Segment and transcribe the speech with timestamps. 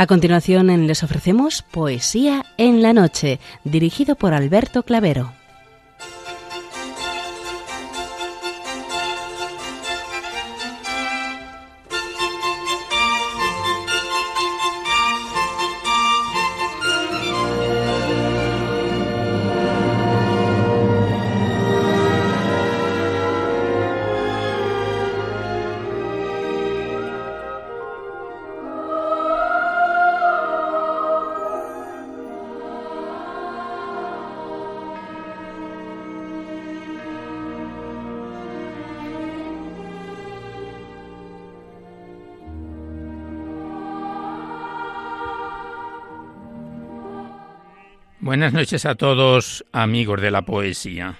[0.00, 5.32] A continuación les ofrecemos Poesía en la Noche, dirigido por Alberto Clavero.
[48.28, 51.18] Buenas noches a todos, amigos de la poesía.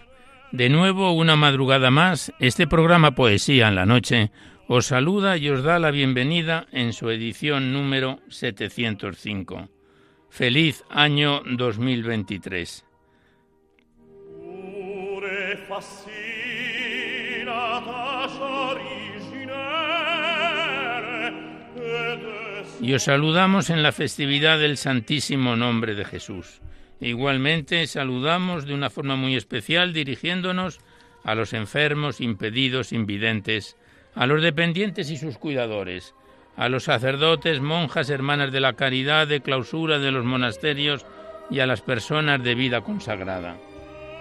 [0.53, 4.31] De nuevo, una madrugada más, este programa Poesía en la Noche
[4.67, 9.71] os saluda y os da la bienvenida en su edición número 705.
[10.29, 12.85] Feliz año 2023.
[22.83, 26.61] Y os saludamos en la festividad del Santísimo Nombre de Jesús.
[27.01, 30.81] Igualmente saludamos de una forma muy especial dirigiéndonos
[31.23, 33.77] a los enfermos, impedidos, invidentes,
[34.15, 36.15] a los dependientes y sus cuidadores,
[36.57, 41.07] a los sacerdotes, monjas, hermanas de la caridad, de clausura de los monasterios
[41.51, 43.57] y a las personas de vida consagrada.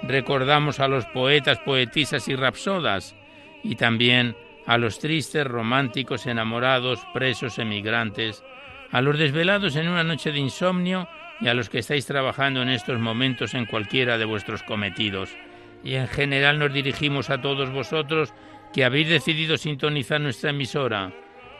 [0.04, 3.16] Recordamos a los poetas, poetisas y rapsodas
[3.64, 4.36] y también
[4.68, 8.44] a los tristes, románticos, enamorados, presos, emigrantes,
[8.92, 11.08] a los desvelados en una noche de insomnio
[11.40, 15.36] y a los que estáis trabajando en estos momentos en cualquiera de vuestros cometidos.
[15.84, 18.34] Y en general nos dirigimos a todos vosotros
[18.74, 21.14] que habéis decidido sintonizar nuestra emisora,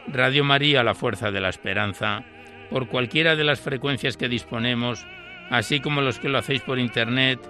[0.06, 2.24] Radio María, la Fuerza de la Esperanza,
[2.70, 5.06] por cualquiera de las frecuencias que disponemos,
[5.50, 7.40] así como los que lo hacéis por Internet,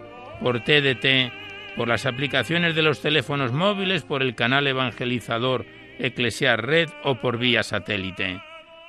[0.40, 1.32] por TDT,
[1.76, 5.66] por las aplicaciones de los teléfonos móviles, por el canal evangelizador
[5.98, 8.40] Eclesiar Red o por vía satélite.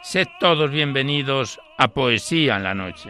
[0.02, 3.10] Sed todos bienvenidos a Poesía en la Noche.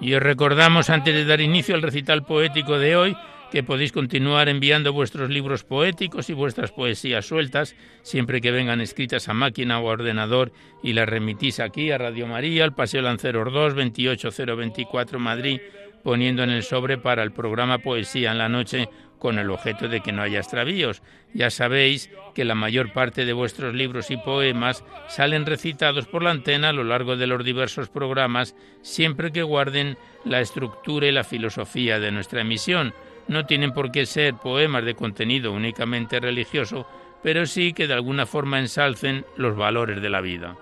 [0.00, 3.16] Y os recordamos antes de dar inicio al recital poético de hoy
[3.56, 9.30] que podéis continuar enviando vuestros libros poéticos y vuestras poesías sueltas, siempre que vengan escritas
[9.30, 10.52] a máquina o a ordenador
[10.82, 15.62] y las remitís aquí a Radio María, al Paseo Lanceros 2, 28024 Madrid,
[16.04, 20.02] poniendo en el sobre para el programa Poesía en la Noche con el objeto de
[20.02, 21.00] que no haya extravíos.
[21.32, 26.30] Ya sabéis que la mayor parte de vuestros libros y poemas salen recitados por la
[26.30, 29.96] antena a lo largo de los diversos programas, siempre que guarden
[30.26, 32.92] la estructura y la filosofía de nuestra emisión
[33.28, 36.86] no tienen por qué ser poemas de contenido únicamente religioso,
[37.22, 40.56] pero sí que de alguna forma ensalcen los valores de la vida.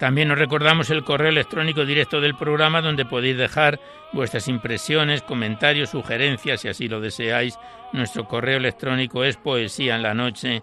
[0.00, 3.78] También os recordamos el correo electrónico directo del programa donde podéis dejar
[4.14, 7.58] vuestras impresiones, comentarios, sugerencias, si así lo deseáis.
[7.92, 10.62] Nuestro correo electrónico es poesía en la noche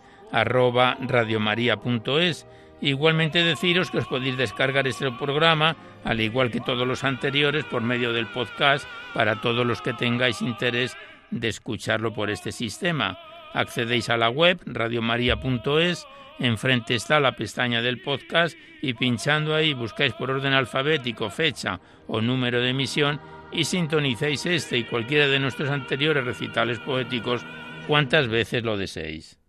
[2.81, 7.83] Igualmente deciros que os podéis descargar este programa, al igual que todos los anteriores, por
[7.83, 10.97] medio del podcast para todos los que tengáis interés
[11.29, 13.19] de escucharlo por este sistema.
[13.53, 16.05] Accedéis a la web radiomaria.es
[16.39, 22.21] Enfrente está la pestaña del podcast y pinchando ahí buscáis por orden alfabético fecha o
[22.21, 23.19] número de emisión
[23.51, 27.43] y sintonizáis este y cualquiera de nuestros anteriores recitales poéticos
[27.87, 29.39] cuantas veces lo deseéis.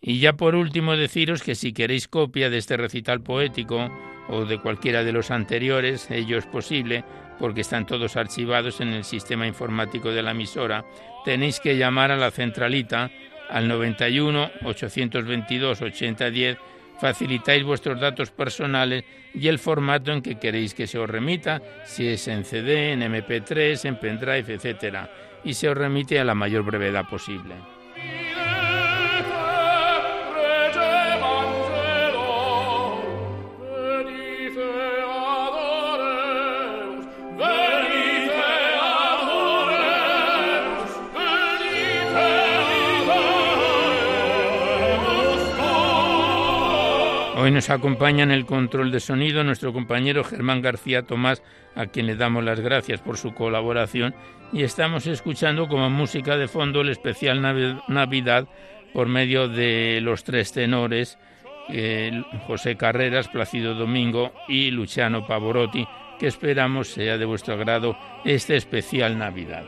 [0.00, 3.90] Y ya por último deciros que si queréis copia de este recital poético
[4.28, 7.04] o de cualquiera de los anteriores, ello es posible
[7.38, 10.84] porque están todos archivados en el sistema informático de la emisora,
[11.24, 13.10] tenéis que llamar a la centralita
[13.48, 16.58] al 91 822 8010
[16.98, 22.08] facilitáis vuestros datos personales y el formato en que queréis que se os remita, si
[22.08, 25.08] es en CD, en MP3, en pendrive, etc.
[25.44, 27.54] Y se os remite a la mayor brevedad posible.
[47.48, 51.42] Hoy nos acompaña en el control de sonido nuestro compañero Germán García Tomás,
[51.74, 54.14] a quien le damos las gracias por su colaboración,
[54.52, 58.46] y estamos escuchando como música de fondo el especial Navidad
[58.92, 61.18] por medio de los tres tenores,
[61.70, 65.88] eh, José Carreras, Plácido Domingo y Luciano Pavorotti,
[66.20, 67.96] que esperamos sea de vuestro agrado
[68.26, 69.64] este especial Navidad.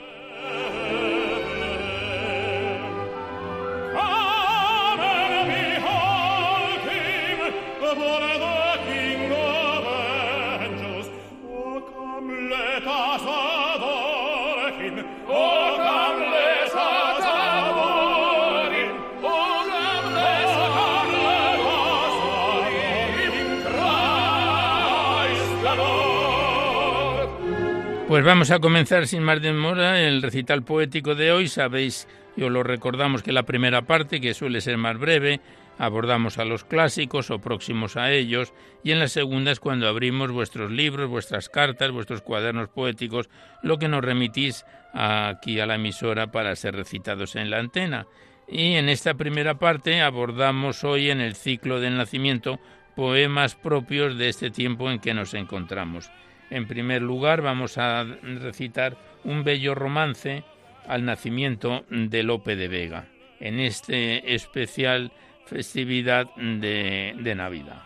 [28.20, 31.49] Pues vamos a comenzar sin más demora el recital poético de hoy.
[31.49, 32.06] Sabéis,
[32.37, 35.40] yo lo recordamos que la primera parte, que suele ser más breve,
[35.78, 38.52] abordamos a los clásicos o próximos a ellos,
[38.84, 43.31] y en la segunda es cuando abrimos vuestros libros, vuestras cartas, vuestros cuadernos poéticos,
[43.62, 48.06] lo que nos remitís aquí a la emisora para ser recitados en la antena.
[48.46, 52.61] Y en esta primera parte abordamos hoy en el ciclo del nacimiento
[52.94, 56.11] poemas propios de este tiempo en que nos encontramos.
[56.50, 60.43] En primer lugar, vamos a recitar un bello romance
[60.87, 63.06] al nacimiento de Lope de Vega,
[63.38, 65.12] en este especial
[65.47, 67.85] festividad de, de Navidad.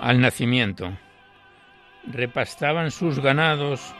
[0.00, 0.96] Al nacimiento
[2.06, 3.94] repastaban sus ganados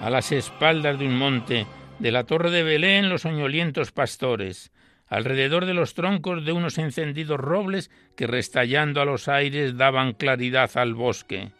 [0.00, 1.66] a las espaldas de un monte,
[1.98, 4.70] de la torre de Belén los soñolientos pastores,
[5.08, 10.70] alrededor de los troncos de unos encendidos robles que restallando a los aires daban claridad
[10.76, 11.50] al bosque.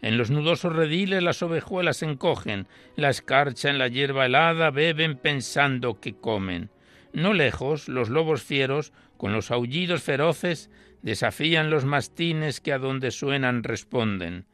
[0.00, 2.66] En los nudosos rediles las ovejuelas encogen,
[2.96, 6.70] la escarcha en la hierba helada beben pensando que comen.
[7.12, 10.70] No lejos, los lobos fieros, con los aullidos feroces,
[11.02, 14.46] desafían los mastines que a donde suenan responden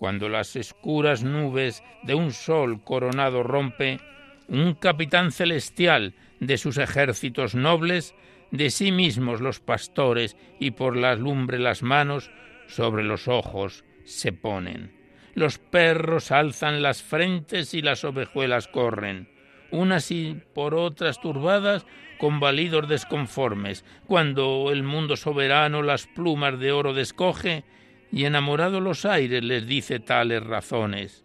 [0.00, 4.00] cuando las escuras nubes de un sol coronado rompe,
[4.48, 8.14] un capitán celestial de sus ejércitos nobles,
[8.50, 12.30] de sí mismos los pastores y por la lumbre las manos
[12.66, 14.90] sobre los ojos se ponen.
[15.34, 19.28] Los perros alzan las frentes y las ovejuelas corren,
[19.70, 21.84] unas y por otras turbadas
[22.18, 27.64] con validos desconformes, cuando el mundo soberano las plumas de oro descoge
[28.12, 31.24] y enamorado los aires les dice tales razones.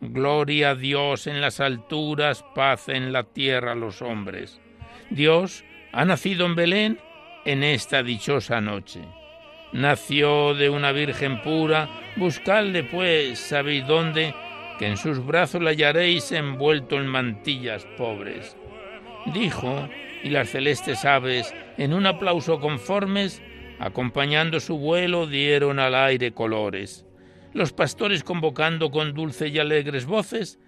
[0.00, 4.60] Gloria a Dios en las alturas, paz en la tierra a los hombres.
[5.10, 7.00] Dios ha nacido en Belén
[7.44, 9.00] en esta dichosa noche.
[9.72, 14.34] Nació de una virgen pura, buscadle pues, sabéis dónde,
[14.78, 18.56] que en sus brazos la hallaréis envuelto en mantillas pobres.
[19.32, 19.88] Dijo,
[20.22, 23.42] y las celestes aves, en un aplauso conformes,
[23.78, 27.04] Acompañando su vuelo dieron al aire colores.
[27.52, 30.58] Los pastores convocando con dulce y alegres voces,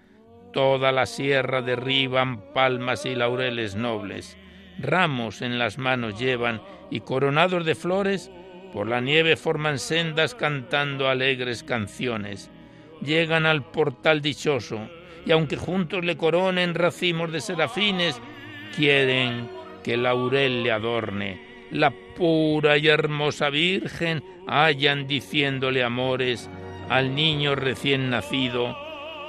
[0.53, 4.37] toda la sierra derriban palmas y laureles nobles.
[4.79, 6.61] Ramos en las manos llevan
[6.91, 8.31] y coronados de flores,
[8.73, 12.51] por la nieve forman sendas cantando alegres canciones.
[13.01, 14.87] Llegan al portal dichoso,
[15.25, 18.21] y aunque juntos le coronen racimos de serafines,
[18.75, 19.49] quieren
[19.83, 26.49] que laurel le adorne la pura y hermosa Virgen hayan diciéndole amores
[26.89, 28.75] al niño recién nacido,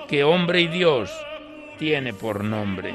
[0.08, 1.10] que hombre y Dios
[1.78, 2.94] tiene por nombre.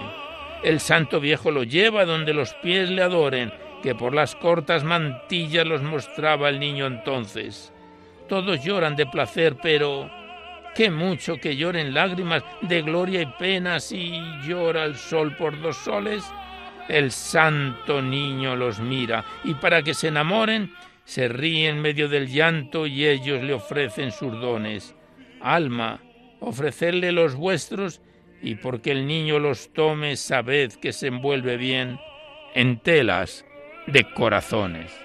[0.63, 5.67] El santo viejo lo lleva donde los pies le adoren, que por las cortas mantillas
[5.67, 7.71] los mostraba el niño entonces.
[8.27, 10.09] Todos lloran de placer, pero
[10.73, 15.77] qué mucho que lloren lágrimas de gloria y pena si llora el sol por dos
[15.77, 16.23] soles.
[16.87, 20.71] El santo niño los mira y para que se enamoren
[21.03, 24.95] se ríe en medio del llanto y ellos le ofrecen sus dones.
[25.41, 26.01] Alma,
[26.39, 28.01] ofrecerle los vuestros
[28.41, 31.99] y porque el niño los tome, sabed que se envuelve bien
[32.53, 33.45] en telas
[33.87, 35.04] de corazones.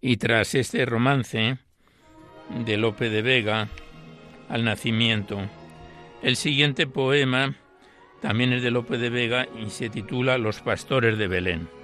[0.00, 1.58] Y tras este romance
[2.64, 3.68] de Lope de Vega
[4.48, 5.40] al nacimiento,
[6.22, 7.56] el siguiente poema
[8.20, 11.77] también es de Lope de Vega y se titula Los pastores de Belén.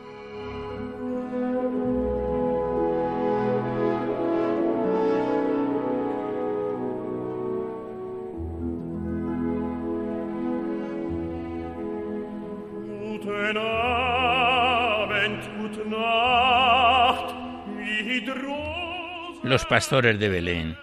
[19.66, 20.76] Pastores de Belén.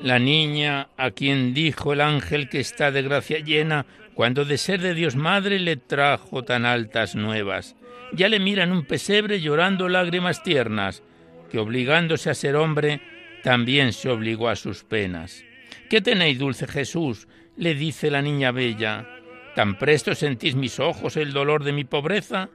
[0.00, 4.80] La niña a quien dijo el ángel que está de gracia llena, cuando de ser
[4.80, 7.76] de Dios madre le trajo tan altas nuevas.
[8.12, 11.02] Ya le miran un pesebre llorando lágrimas tiernas,
[11.50, 13.00] que obligándose a ser hombre,
[13.42, 15.44] también se obligó a sus penas.
[15.88, 17.28] ¿Qué tenéis, dulce Jesús?
[17.56, 19.06] le dice la niña bella.
[19.54, 22.48] ¿Tan presto sentís mis ojos el dolor de mi pobreza?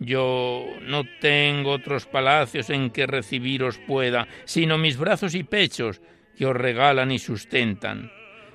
[0.00, 6.00] Yo no tengo otros palacios en que recibiros pueda, sino mis brazos y pechos,
[6.36, 8.10] que os regalan y sustentan.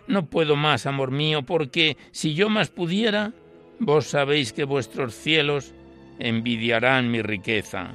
[0.08, 3.32] No puedo más, amor mío, porque si yo más pudiera,
[3.80, 5.76] vos sabéis que vuestros cielos
[6.18, 7.94] envidiarán mi riqueza.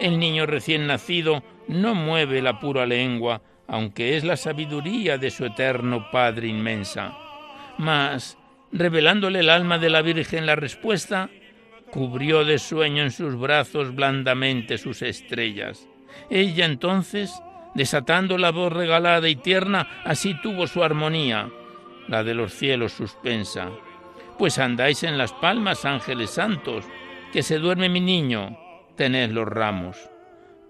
[0.00, 5.44] El niño recién nacido no mueve la pura lengua, aunque es la sabiduría de su
[5.44, 7.16] eterno Padre inmensa.
[7.78, 8.36] Mas,
[8.72, 11.30] revelándole el alma de la Virgen la respuesta,
[11.92, 15.88] cubrió de sueño en sus brazos blandamente sus estrellas.
[16.28, 17.32] Ella entonces,
[17.74, 21.50] desatando la voz regalada y tierna, así tuvo su armonía,
[22.08, 23.70] la de los cielos suspensa.
[24.38, 26.84] Pues andáis en las palmas, ángeles santos,
[27.32, 28.58] que se duerme mi niño,
[28.96, 30.10] tened los ramos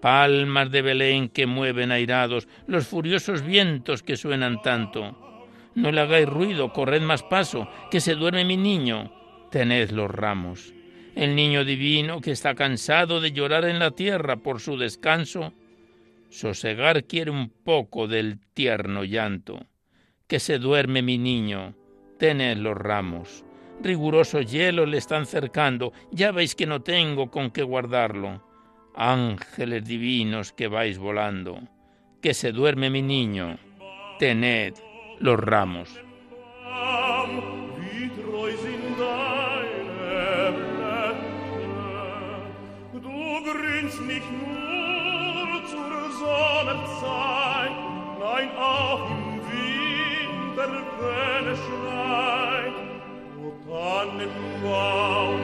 [0.00, 5.16] palmas de Belén que mueven airados los furiosos vientos que suenan tanto.
[5.74, 9.12] No le hagáis ruido, corred más paso, que se duerme mi niño,
[9.50, 10.74] tened los ramos.
[11.14, 15.52] El niño divino que está cansado de llorar en la tierra por su descanso,
[16.28, 19.66] sosegar quiere un poco del tierno llanto.
[20.26, 21.74] Que se duerme mi niño,
[22.18, 23.44] tened los ramos.
[23.82, 28.42] Rigurosos hielos le están cercando, ya veis que no tengo con qué guardarlo
[28.94, 31.60] ángeles divinos que vais volando,
[32.20, 33.58] que se duerme mi niño,
[34.18, 34.74] tened
[35.18, 35.88] los ramos.
[43.90, 47.70] uns nicht nur zur Sonnenzeit,
[48.20, 49.10] nein auch
[49.50, 50.70] Winter,
[51.00, 52.76] wenn es schneit,
[53.42, 55.40] o Tannenbaum,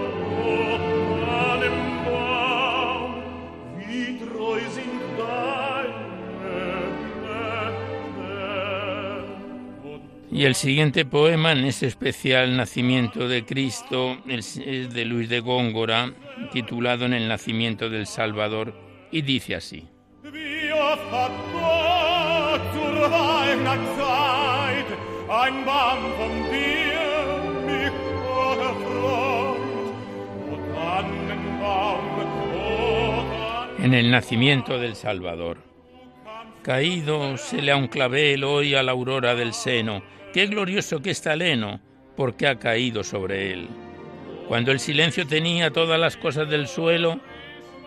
[10.36, 16.12] Y el siguiente poema en este especial Nacimiento de Cristo es de Luis de Góngora,
[16.52, 18.74] titulado En el Nacimiento del Salvador,
[19.10, 19.88] y dice así.
[33.78, 35.56] En el nacimiento del Salvador.
[36.60, 40.02] Caído se le a un clavel hoy a la aurora del seno,
[40.36, 41.80] Qué glorioso que está Leno,
[42.14, 43.68] porque ha caído sobre él.
[44.48, 47.18] Cuando el silencio tenía todas las cosas del suelo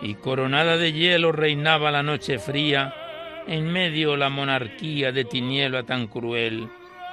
[0.02, 2.92] y coronada de hielo reinaba la noche fría,
[3.46, 6.68] en medio la monarquía de tiniebla tan cruel,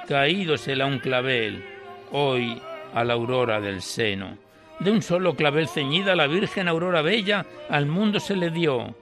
[0.07, 1.63] caídosela un clavel,
[2.11, 2.59] hoy
[2.95, 4.39] a la aurora del seno.
[4.79, 8.95] De un solo clavel ceñida la Virgen Aurora Bella al mundo se le dio,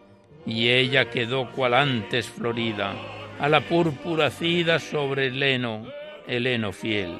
[0.46, 2.94] y ella quedó cual antes florida,
[3.39, 5.42] a la púrpura cida sobre el
[6.27, 7.20] heno, el heno fiel,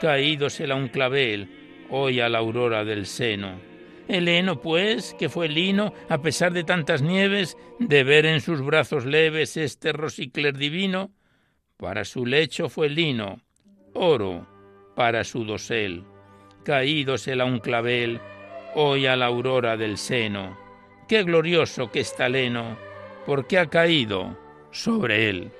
[0.00, 3.60] caídosela un clavel, hoy a la aurora del seno.
[4.08, 8.60] El heno, pues, que fue lino, a pesar de tantas nieves, de ver en sus
[8.60, 11.12] brazos leves este rosicler divino,
[11.76, 13.40] para su lecho fue lino,
[13.94, 14.46] oro
[14.96, 16.04] para su dosel,
[16.64, 18.20] caídosela un clavel,
[18.74, 20.58] hoy a la aurora del seno.
[21.08, 22.76] Qué glorioso que está el heno,
[23.26, 24.36] porque ha caído
[24.70, 25.52] sobre él.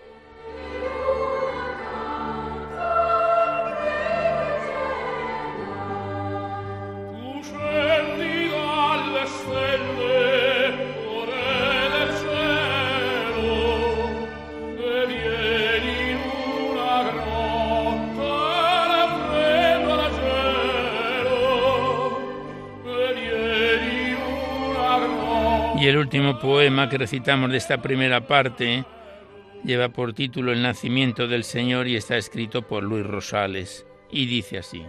[26.11, 28.85] Último poema que recitamos de esta primera parte
[29.63, 34.59] lleva por título El nacimiento del Señor y está escrito por Luis Rosales y dice
[34.59, 34.85] así.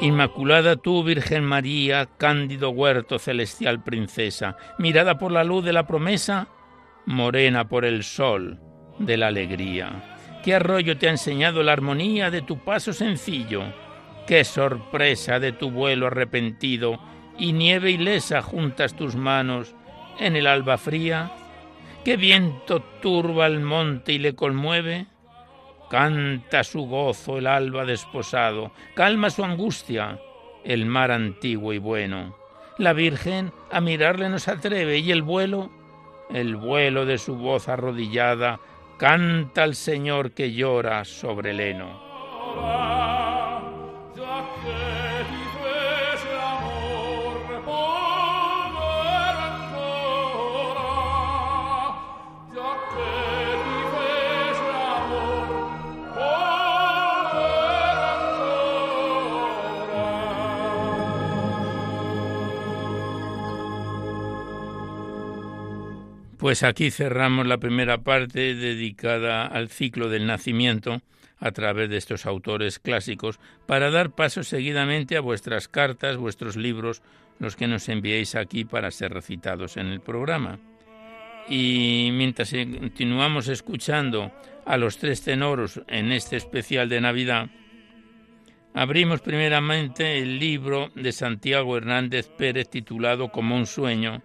[0.00, 6.46] Inmaculada tú, Virgen María, cándido huerto celestial princesa, mirada por la luz de la promesa,
[7.06, 8.60] morena por el sol
[8.98, 10.16] de la alegría.
[10.42, 13.62] ¿Qué arroyo te ha enseñado la armonía de tu paso sencillo?
[14.26, 17.00] ¿Qué sorpresa de tu vuelo arrepentido
[17.38, 19.74] y nieve ilesa juntas tus manos
[20.18, 21.32] en el alba fría?
[22.04, 25.06] ¿Qué viento turba el monte y le conmueve?
[25.90, 30.18] Canta su gozo el alba desposado, calma su angustia
[30.64, 32.36] el mar antiguo y bueno.
[32.78, 35.70] La Virgen a mirarle nos atreve y el vuelo,
[36.30, 38.60] el vuelo de su voz arrodillada,
[38.98, 43.03] canta al Señor que llora sobre el heno.
[66.44, 71.00] Pues aquí cerramos la primera parte dedicada al ciclo del nacimiento
[71.38, 77.00] a través de estos autores clásicos para dar paso seguidamente a vuestras cartas, vuestros libros,
[77.38, 80.58] los que nos enviéis aquí para ser recitados en el programa.
[81.48, 84.30] Y mientras continuamos escuchando
[84.66, 87.48] a los tres tenoros en este especial de Navidad,
[88.74, 94.22] abrimos primeramente el libro de Santiago Hernández Pérez titulado Como un sueño,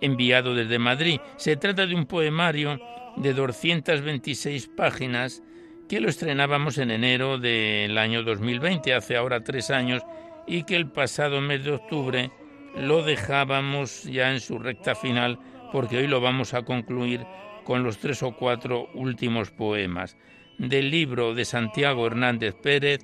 [0.00, 1.20] enviado desde Madrid.
[1.36, 2.80] Se trata de un poemario
[3.16, 5.42] de 226 páginas
[5.88, 10.02] que lo estrenábamos en enero del año 2020, hace ahora tres años,
[10.46, 12.30] y que el pasado mes de octubre
[12.76, 15.38] lo dejábamos ya en su recta final,
[15.72, 17.26] porque hoy lo vamos a concluir
[17.64, 20.16] con los tres o cuatro últimos poemas
[20.58, 23.00] del libro de Santiago Hernández Pérez,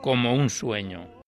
[0.00, 1.19] Como un sueño.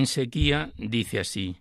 [0.00, 1.56] En sequía dice así.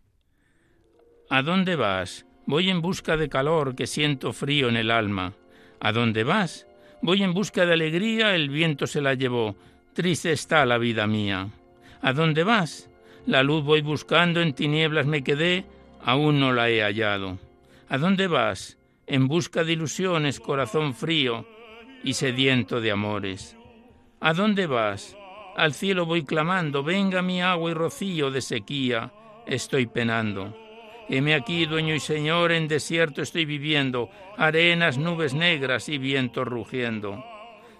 [1.29, 2.25] ¿A dónde vas?
[2.45, 5.33] Voy en busca de calor, que siento frío en el alma.
[5.79, 6.65] ¿A dónde vas?
[7.01, 9.55] Voy en busca de alegría, el viento se la llevó.
[9.93, 11.49] Triste está la vida mía.
[12.01, 12.89] ¿A dónde vas?
[13.25, 15.65] La luz voy buscando, en tinieblas me quedé,
[16.01, 17.37] aún no la he hallado.
[17.89, 18.77] ¿A dónde vas?
[19.05, 21.45] En busca de ilusiones, corazón frío
[22.03, 23.57] y sediento de amores.
[24.21, 25.15] ¿A dónde vas?
[25.55, 29.11] Al cielo voy clamando, venga mi agua y rocío de sequía,
[29.45, 30.55] estoy penando.
[31.09, 37.23] Heme aquí, dueño y señor, en desierto estoy viviendo, arenas, nubes negras y viento rugiendo.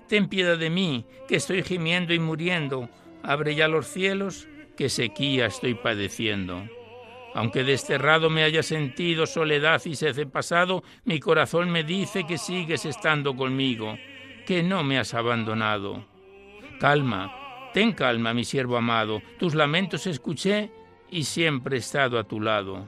[0.07, 2.89] Ten piedad de mí, que estoy gimiendo y muriendo,
[3.21, 6.63] abre ya los cielos, que sequía estoy padeciendo.
[7.35, 12.85] Aunque desterrado me haya sentido soledad y sed pasado, mi corazón me dice que sigues
[12.85, 13.95] estando conmigo,
[14.47, 16.07] que no me has abandonado.
[16.79, 17.38] Calma,
[17.73, 20.71] Ten calma, mi siervo amado, tus lamentos escuché
[21.11, 22.87] y siempre he estado a tu lado.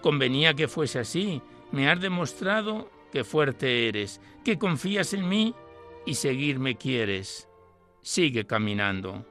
[0.00, 5.54] Convenía que fuese así, me has demostrado que fuerte eres, que confías en mí
[6.04, 7.48] y seguirme quieres.
[8.02, 9.24] Sigue caminando.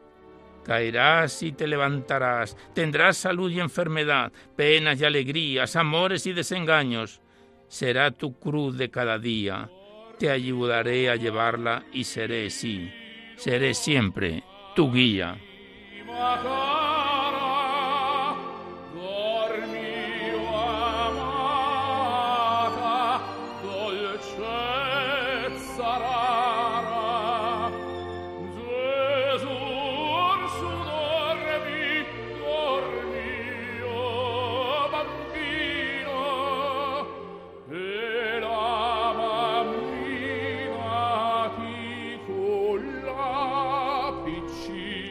[0.63, 7.21] Caerás y te levantarás, tendrás salud y enfermedad, penas y alegrías, amores y desengaños.
[7.67, 9.69] Será tu cruz de cada día.
[10.17, 12.91] Te ayudaré a llevarla y seré, sí,
[13.38, 14.43] seré siempre
[14.77, 15.35] tu guía.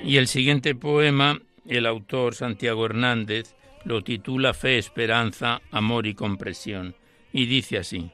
[0.07, 6.95] Y el siguiente poema, el autor Santiago Hernández lo titula Fe, Esperanza, Amor y Compresión,
[7.33, 8.12] y dice así.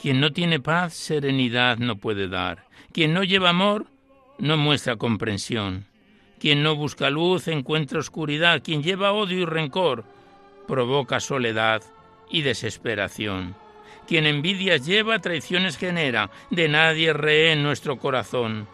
[0.00, 2.66] Quien no tiene paz, serenidad no puede dar.
[2.92, 3.86] Quien no lleva amor,
[4.40, 5.86] no muestra comprensión.
[6.40, 8.60] Quien no busca luz, encuentra oscuridad.
[8.60, 10.04] Quien lleva odio y rencor,
[10.66, 11.80] provoca soledad
[12.28, 13.54] y desesperación.
[14.06, 16.30] Quien envidias lleva, traiciones genera.
[16.50, 18.68] De nadie ree en nuestro corazón.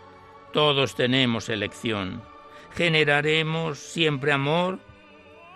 [0.52, 2.22] Todos tenemos elección.
[2.74, 4.80] Generaremos siempre amor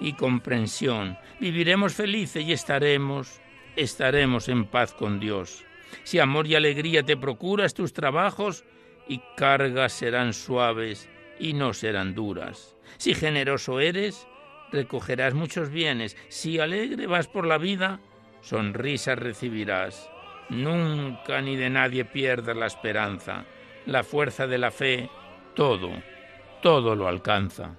[0.01, 1.19] y comprensión.
[1.41, 3.41] Viviremos felices y estaremos
[3.77, 5.65] estaremos en paz con Dios.
[6.05, 8.65] Si amor y alegría te procuras tus trabajos,
[9.09, 11.09] y cargas serán suaves
[11.39, 12.77] y no serán duras.
[12.97, 14.27] Si generoso eres,
[14.73, 16.17] recogerás muchos bienes.
[16.29, 18.01] Si alegre vas por la vida,
[18.44, 20.11] sonrisas recibirás.
[20.50, 23.44] Nunca ni de nadie pierdas la esperanza.
[23.87, 25.11] La fuerza de la fe,
[25.54, 25.90] todo,
[26.62, 27.76] todo lo alcanza.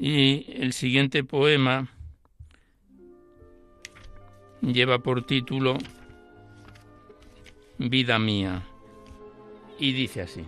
[0.00, 1.97] Y el siguiente poema
[4.62, 5.78] lleva por título
[7.78, 8.62] Vida mía
[9.78, 10.44] y dice así.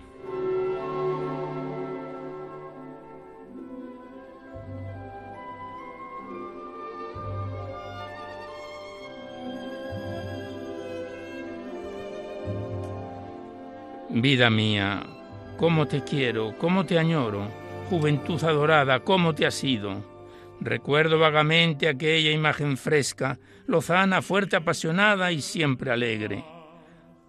[14.12, 15.04] Vida mía,
[15.56, 20.19] cómo te quiero, cómo te añoro Juventud adorada, ¿cómo te has ido?
[20.60, 26.44] Recuerdo vagamente aquella imagen fresca, lozana, fuerte, apasionada y siempre alegre.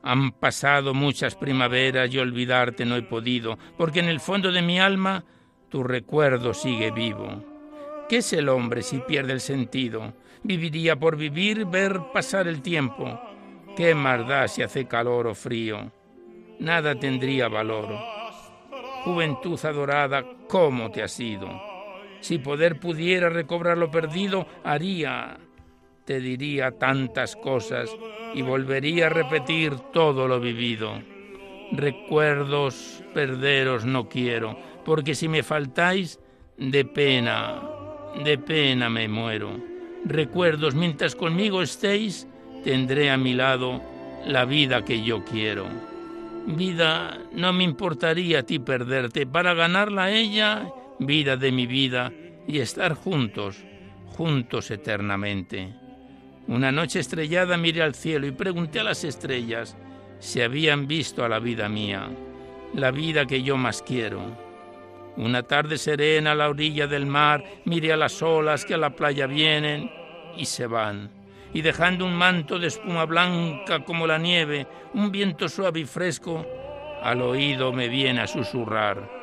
[0.03, 4.79] Han pasado muchas primaveras y olvidarte no he podido, porque en el fondo de mi
[4.79, 5.23] alma
[5.69, 7.45] tu recuerdo sigue vivo.
[8.09, 10.13] ¿Qué es el hombre si pierde el sentido?
[10.43, 13.21] Viviría por vivir, ver pasar el tiempo.
[13.77, 15.91] ¿Qué más da si hace calor o frío?
[16.59, 17.95] Nada tendría valor.
[19.05, 21.70] Juventud adorada, ¿cómo te has ido?
[22.21, 25.37] Si poder pudiera recobrar lo perdido, haría,
[26.05, 27.89] te diría tantas cosas
[28.33, 31.01] y volvería a repetir todo lo vivido.
[31.71, 36.19] Recuerdos perderos no quiero, porque si me faltáis,
[36.57, 37.61] de pena,
[38.23, 39.59] de pena me muero.
[40.05, 42.27] Recuerdos, mientras conmigo estéis,
[42.63, 43.81] tendré a mi lado
[44.25, 45.65] la vida que yo quiero.
[46.45, 52.11] Vida, no me importaría a ti perderte para ganarla a ella, vida de mi vida,
[52.47, 53.63] y estar juntos,
[54.07, 55.73] juntos eternamente.
[56.47, 59.77] Una noche estrellada miré al cielo y pregunté a las estrellas
[60.19, 62.09] si habían visto a la vida mía,
[62.73, 64.21] la vida que yo más quiero.
[65.17, 68.95] Una tarde serena a la orilla del mar miré a las olas que a la
[68.95, 69.91] playa vienen
[70.37, 71.21] y se van
[71.53, 76.45] y dejando un manto de espuma blanca como la nieve, un viento suave y fresco,
[77.03, 79.20] al oído me viene a susurrar.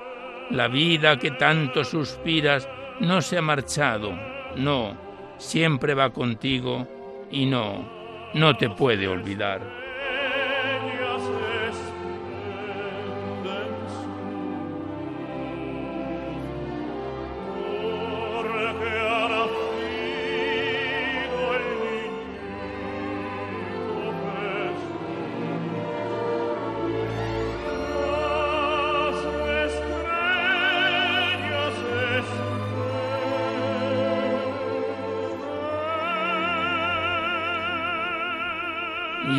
[0.50, 2.68] La vida que tanto suspiras
[3.00, 4.12] no se ha marchado,
[4.56, 4.96] no,
[5.36, 6.88] siempre va contigo
[7.30, 7.86] y no,
[8.34, 9.77] no te puede olvidar.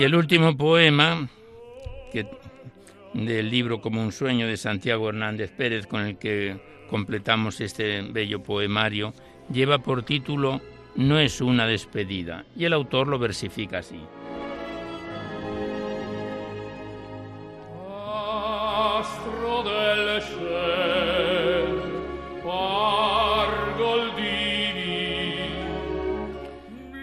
[0.10, 1.30] El último poema
[2.12, 2.26] que,
[3.13, 8.41] del libro Como un sueño de Santiago Hernández Pérez, con el que completamos este bello
[8.41, 9.13] poemario,
[9.54, 10.62] lleva por título
[10.95, 14.00] No es una despedida, y el autor lo versifica así.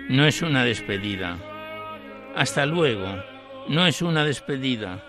[0.09, 1.56] No es una despedida
[2.37, 3.07] hasta luego.
[3.68, 5.03] No es una despedida.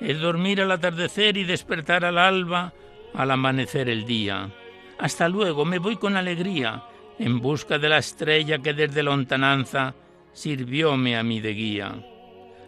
[0.00, 2.72] Es dormir al atardecer y despertar al alba
[3.14, 4.50] al amanecer el día.
[4.98, 6.82] Hasta luego, me voy con alegría
[7.18, 9.94] en busca de la estrella que desde lontananza
[10.32, 11.94] sirvióme a mí de guía.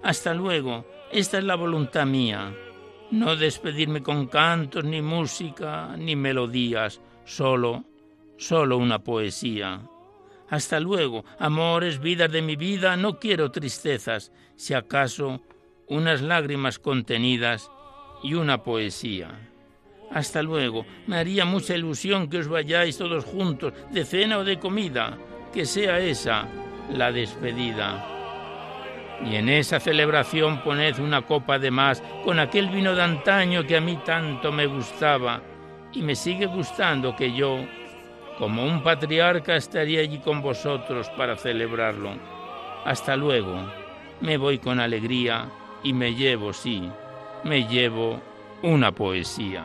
[0.03, 2.55] Hasta luego, esta es la voluntad mía.
[3.11, 7.85] No despedirme con cantos, ni música, ni melodías, solo,
[8.37, 9.81] solo una poesía.
[10.55, 15.41] Hasta luego, amores, vidas de mi vida, no quiero tristezas, si acaso
[15.89, 17.73] unas lágrimas contenidas
[18.23, 19.31] y una poesía.
[20.13, 24.61] Hasta luego, me haría mucha ilusión que os vayáis todos juntos, de cena o de
[24.61, 25.19] comida,
[25.53, 26.47] que sea esa
[26.89, 28.07] la despedida.
[29.29, 33.77] y en esa celebración poned una copa de más con aquel vino de antaño que
[33.77, 35.43] a mí tanto me gustaba
[35.93, 37.59] y me sigue gustando que yo,
[38.39, 42.11] como un patriarca, estaría allí con vosotros para celebrarlo.
[42.85, 43.57] Hasta luego,
[44.21, 45.49] me voy con alegría
[45.83, 46.89] y me llevo, sí,
[47.45, 48.21] me llevo
[48.63, 49.65] una poesía.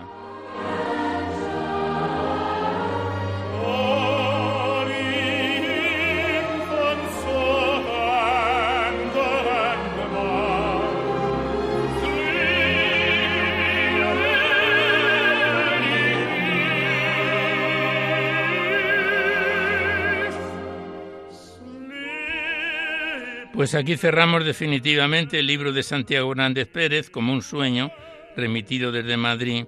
[23.60, 27.92] Pues aquí cerramos definitivamente el libro de Santiago Hernández Pérez como un sueño
[28.38, 29.66] remitido desde Madrid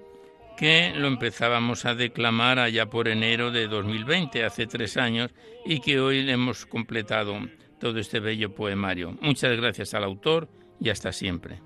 [0.56, 5.34] que lo empezábamos a declamar allá por enero de 2020, hace tres años,
[5.66, 7.38] y que hoy hemos completado
[7.78, 9.14] todo este bello poemario.
[9.20, 10.48] Muchas gracias al autor
[10.80, 11.60] y hasta siempre.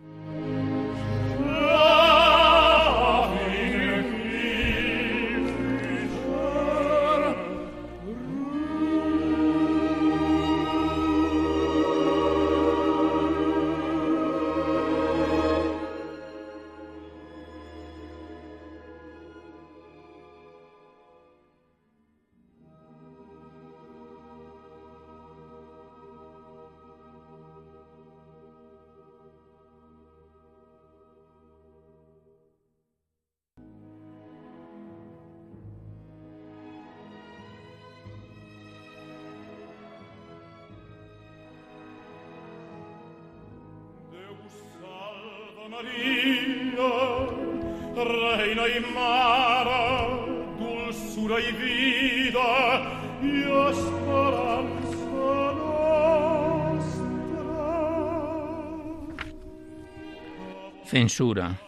[60.84, 61.58] Censura.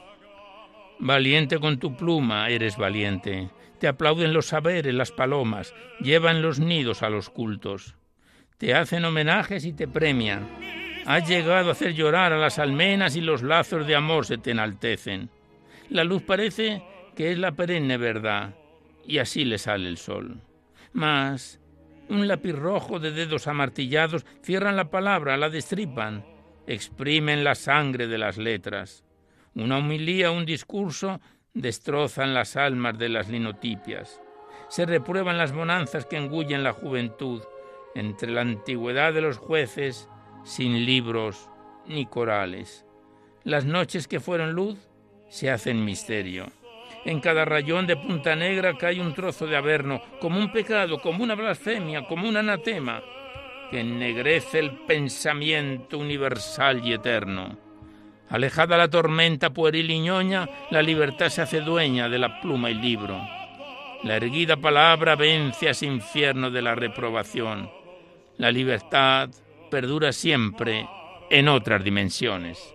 [1.00, 3.50] Valiente con tu pluma, eres valiente.
[3.80, 7.96] Te aplauden los saberes, las palomas, llevan los nidos a los cultos.
[8.58, 10.77] Te hacen homenajes y te premian.
[11.08, 14.50] Has llegado a hacer llorar a las almenas y los lazos de amor se te
[14.50, 15.30] enaltecen.
[15.88, 16.82] La luz parece
[17.16, 18.54] que es la perenne verdad,
[19.06, 20.42] y así le sale el sol.
[20.92, 21.60] Mas
[22.10, 26.26] un lápiz rojo de dedos amartillados cierran la palabra, la destripan,
[26.66, 29.02] exprimen la sangre de las letras.
[29.54, 31.22] Una humilía, un discurso,
[31.54, 34.20] destrozan las almas de las linotipias.
[34.68, 37.42] Se reprueban las bonanzas que engullen la juventud
[37.94, 40.06] entre la antigüedad de los jueces,
[40.44, 41.50] sin libros
[41.86, 42.84] ni corales.
[43.44, 44.78] Las noches que fueron luz
[45.28, 46.46] se hacen misterio.
[47.04, 51.22] En cada rayón de Punta Negra cae un trozo de averno, como un pecado, como
[51.22, 53.02] una blasfemia, como un anatema,
[53.70, 57.56] que ennegrece el pensamiento universal y eterno.
[58.30, 62.74] Alejada la tormenta pueril y ñoña, la libertad se hace dueña de la pluma y
[62.74, 63.18] libro.
[64.02, 67.70] La erguida palabra vence a ese infierno de la reprobación.
[68.36, 69.30] La libertad
[69.70, 70.88] perdura siempre
[71.30, 72.74] en otras dimensiones.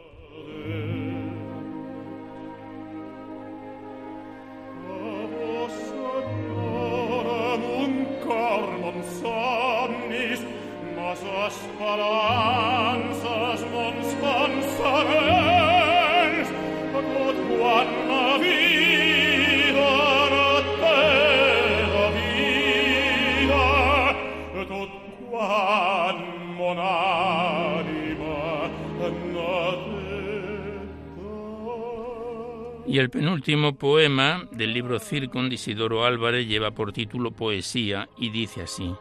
[32.94, 38.30] Y el penúltimo poema del libro Circon de Isidoro Álvarez lleva por título Poesía y
[38.30, 38.94] dice así.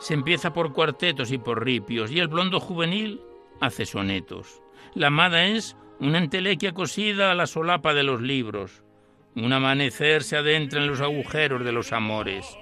[0.00, 3.20] Se empieza por cuartetos y por ripios, y el blondo juvenil
[3.60, 4.60] hace sonetos.
[4.94, 8.82] La amada es una entelequia cosida a la solapa de los libros.
[9.36, 12.58] Un amanecer se adentra en los agujeros de los amores.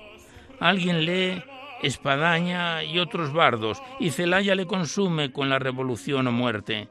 [0.61, 1.43] Alguien lee
[1.83, 6.91] espadaña y otros bardos, y Celaya le consume con la revolución o muerte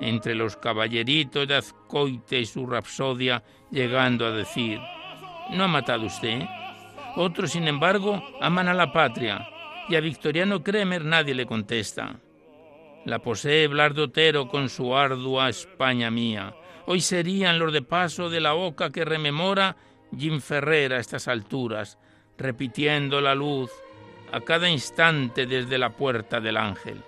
[0.00, 4.78] entre los caballeritos de Azcoite y su rapsodia, llegando a decir,
[5.50, 6.42] ¿no ha matado usted?
[7.16, 9.48] Otros, sin embargo, aman a la patria,
[9.88, 12.20] y a Victoriano Kremer nadie le contesta.
[13.04, 16.54] La posee Blardo Otero con su ardua España mía.
[16.86, 19.76] Hoy serían los de paso de la oca que rememora
[20.16, 21.98] Jim Ferrer a estas alturas,
[22.36, 23.70] repitiendo la luz
[24.32, 27.02] a cada instante desde la puerta del ángel.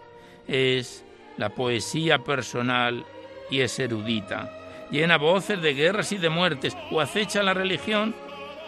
[0.47, 1.05] Es
[1.39, 3.07] la poesía personal
[3.51, 4.53] y es erudita.
[4.91, 8.15] Llena voces de guerras y de muertes, o acecha la religión,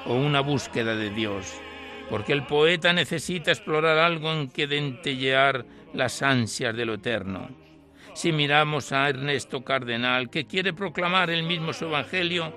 [0.06, 1.60] o una búsqueda de Dios.
[2.10, 7.48] porque el poeta necesita explorar algo en que dentellear las ansias de lo eterno.
[8.14, 12.52] Si miramos a Ernesto Cardenal, que quiere proclamar el mismo su evangelio,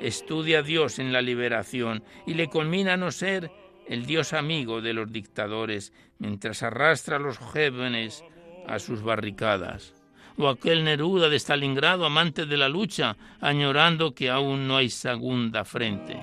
[0.00, 3.50] estudia a Dios en la liberación y le culmina a no ser
[3.86, 8.24] el Dios amigo de los dictadores mientras arrastra a los jóvenes
[8.68, 9.92] a sus barricadas.
[10.38, 15.64] O aquel Neruda de Stalingrado, amante de la lucha, añorando que aún no hay segunda
[15.64, 16.20] frente.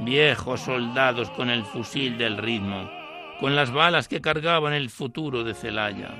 [0.00, 2.90] Viejos soldados con el fusil del ritmo,
[3.38, 6.14] con las balas que cargaban el futuro de Celaya.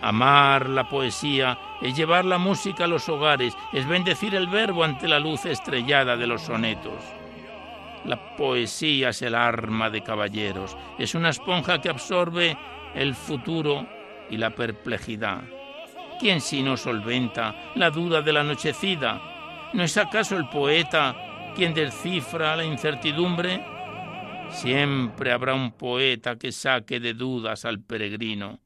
[0.00, 5.08] Amar la poesía es llevar la música a los hogares, es bendecir el verbo ante
[5.08, 7.02] la luz estrellada de los sonetos.
[8.04, 12.56] La poesía es el arma de caballeros, es una esponja que absorbe
[12.94, 13.86] el futuro
[14.30, 15.44] y la perplejidad.
[16.18, 19.70] ¿Quién si no solventa la duda de la anochecida?
[19.72, 23.64] ¿No es acaso el poeta quien descifra la incertidumbre?
[24.50, 28.60] Siempre habrá un poeta que saque de dudas al peregrino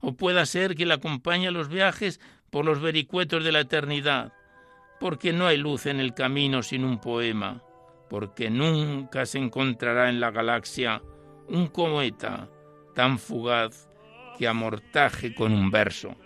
[0.00, 2.20] o pueda ser que le acompañe a los viajes
[2.50, 4.32] por los vericuetos de la eternidad,
[4.98, 7.62] porque no hay luz en el camino sin un poema,
[8.08, 11.02] porque nunca se encontrará en la galaxia
[11.48, 12.48] un cometa
[12.94, 13.89] tan fugaz
[14.40, 16.16] que amortaje con un verso.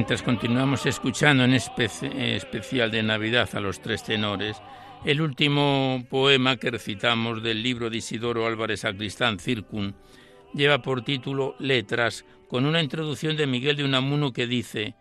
[0.00, 4.56] Mientras continuamos escuchando en especial de Navidad a los tres tenores,
[5.04, 9.94] el último poema que recitamos del libro de Isidoro Álvarez Sacristán, Circun,
[10.54, 14.94] lleva por título Letras, con una introducción de Miguel de Unamuno que dice,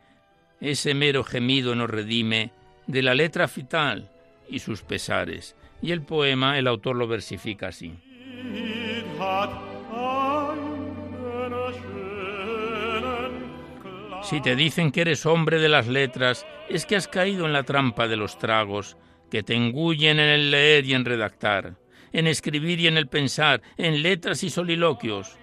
[0.59, 2.51] ese mero gemido nos redime
[2.85, 4.11] de la letra vital
[4.49, 5.55] y sus pesares.
[5.81, 7.93] Y el poema el autor lo versifica así.
[14.21, 17.63] Si te dicen que eres hombre de las letras, es que has caído en la
[17.63, 18.97] trampa de los tragos,
[19.31, 21.75] que te engullen en el leer y en redactar,
[22.11, 25.37] en escribir y en el pensar, en letras y soliloquios.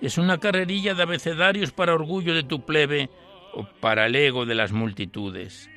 [0.00, 3.08] Es una carrerilla de abecedarios para orgullo de tu plebe
[3.54, 5.70] o para el ego de las multitudes.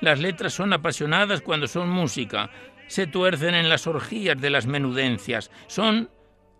[0.00, 2.50] Las letras son apasionadas cuando son música,
[2.86, 6.08] se tuercen en las orgías de las menudencias, son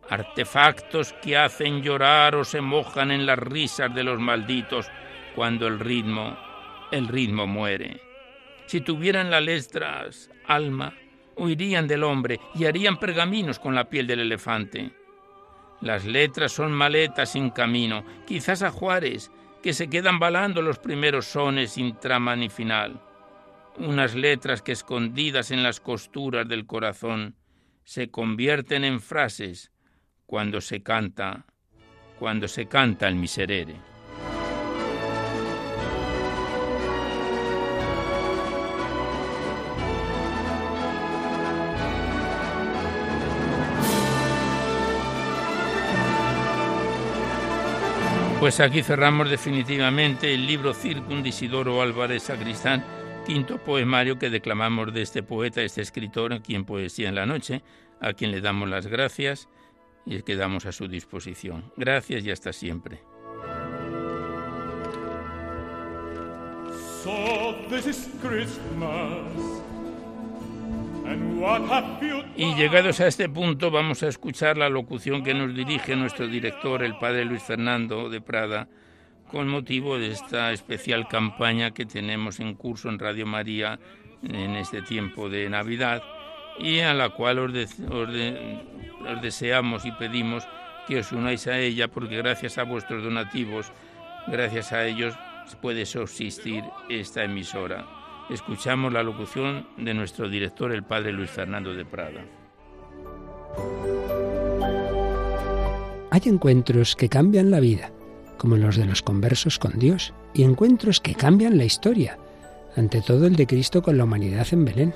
[0.08, 4.90] artefactos que hacen llorar o se mojan en las risas de los malditos,
[5.34, 6.36] cuando el ritmo,
[6.90, 8.00] el ritmo muere.
[8.66, 10.94] Si tuvieran las letras alma,
[11.36, 14.92] huirían del hombre y harían pergaminos con la piel del elefante.
[15.80, 19.30] Las letras son maletas sin camino, quizás a Juárez,
[19.62, 23.00] que se quedan balando los primeros sones sin trama ni final.
[23.78, 27.36] Unas letras que escondidas en las costuras del corazón
[27.84, 29.72] se convierten en frases
[30.26, 31.46] cuando se canta,
[32.18, 33.89] cuando se canta el miserere.
[48.40, 52.82] Pues aquí cerramos definitivamente el libro Circun de Isidoro Álvarez Sacristán,
[53.26, 57.62] quinto poemario que declamamos de este poeta, este escritor, aquí en Poesía en la Noche,
[58.00, 59.50] a quien le damos las gracias
[60.06, 61.70] y quedamos a su disposición.
[61.76, 63.02] Gracias y hasta siempre.
[72.36, 76.82] Y llegados a este punto vamos a escuchar la locución que nos dirige nuestro director,
[76.82, 78.68] el padre Luis Fernando de Prada,
[79.30, 83.78] con motivo de esta especial campaña que tenemos en curso en Radio María
[84.22, 86.02] en este tiempo de Navidad
[86.58, 87.52] y a la cual os,
[87.90, 90.46] os deseamos y pedimos
[90.86, 93.72] que os unáis a ella porque gracias a vuestros donativos,
[94.26, 95.14] gracias a ellos
[95.60, 97.99] puede subsistir esta emisora
[98.32, 102.24] escuchamos la locución de nuestro director, el padre Luis Fernando de Prada.
[106.10, 107.90] Hay encuentros que cambian la vida,
[108.38, 112.18] como los de los conversos con Dios, y encuentros que cambian la historia,
[112.76, 114.94] ante todo el de Cristo con la humanidad en Belén.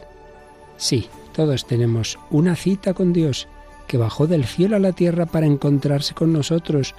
[0.77, 3.49] Sí, todos tenemos una cita con Dios,
[3.87, 6.95] que bajó del cielo a la tierra para encontrarse con nosotros.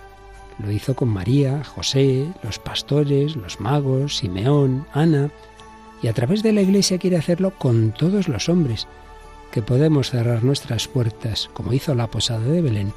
[0.59, 5.31] Lo hizo con María, José, los pastores, los magos, Simeón, Ana,
[6.01, 8.87] y a través de la Iglesia quiere hacerlo con todos los hombres.
[9.51, 12.91] que podemos cerrar nuestras puertas, como hizo la posada de Belén,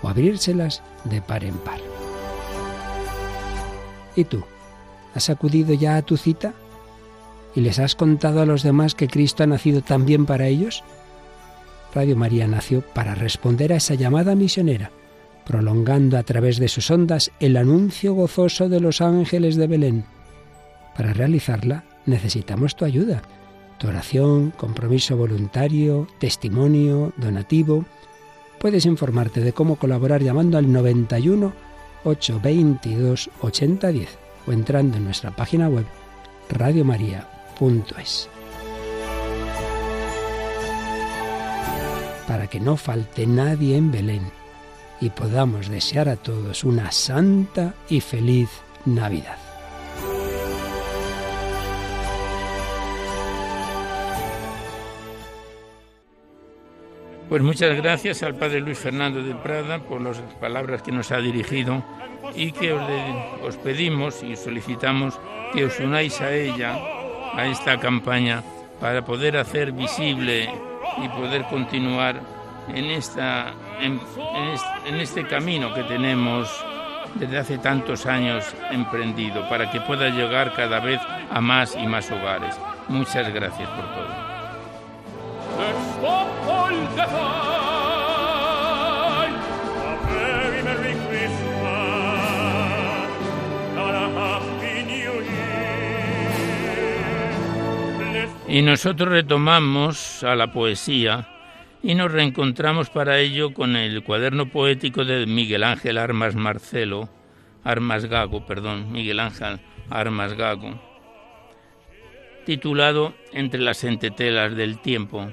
[0.00, 1.80] o abrírselas de par en par.
[4.16, 4.42] ¿Y tú?
[5.14, 6.54] ¿Has acudido ya a tu cita?
[7.54, 10.82] ¿Y les has contado a los demás que Cristo ha nacido también para ellos?
[11.94, 14.90] Radio María nació para responder a esa llamada misionera,
[15.46, 20.04] prolongando a través de sus ondas el anuncio gozoso de los ángeles de Belén.
[20.96, 23.22] Para realizarla necesitamos tu ayuda,
[23.78, 27.84] tu oración, compromiso voluntario, testimonio, donativo.
[28.58, 31.52] Puedes informarte de cómo colaborar llamando al 91
[32.04, 35.86] 822 8010 o entrando en nuestra página web
[36.50, 38.28] radiomaria.es.
[42.26, 44.30] Para que no falte nadie en Belén
[45.00, 48.48] y podamos desear a todos una santa y feliz
[48.84, 49.47] Navidad.
[57.28, 61.18] Pues muchas gracias al Padre Luis Fernando de Prada por las palabras que nos ha
[61.18, 61.84] dirigido
[62.34, 65.20] y que os, pedimos y solicitamos
[65.52, 66.74] que os unáis a ella,
[67.34, 68.42] a esta campaña,
[68.80, 70.50] para poder hacer visible
[70.96, 72.18] y poder continuar
[72.68, 74.00] en, esta, en,
[74.94, 76.48] este camino que tenemos
[77.16, 81.00] desde hace tantos años emprendido, para que pueda llegar cada vez
[81.30, 82.58] a más y más hogares.
[82.88, 84.28] Muchas gracias por todo.
[98.58, 101.28] Y nosotros retomamos a la poesía
[101.82, 107.08] y nos reencontramos para ello con el cuaderno poético de Miguel Ángel Armas Marcelo,
[107.62, 110.80] Armas Gago, perdón, Miguel Ángel Armas Gago,
[112.46, 115.30] titulado Entre las entetelas del tiempo,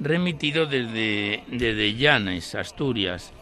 [0.00, 3.32] remitido desde, desde Llanes, Asturias.